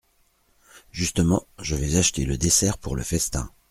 [0.89, 1.45] Justement…
[1.61, 3.51] je vais acheter le dessert pour le festin…